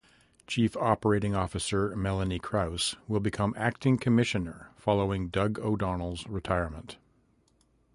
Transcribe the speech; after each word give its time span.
Chief 0.47 0.75
Operating 0.77 1.35
Officer 1.35 1.95
Melanie 1.95 2.39
Krause 2.39 2.95
will 3.07 3.19
become 3.19 3.53
acting 3.55 3.99
Commissioner 3.99 4.71
following 4.75 5.27
Doug 5.27 5.59
O’Donnell's 5.59 6.25
retirement. 6.27 6.97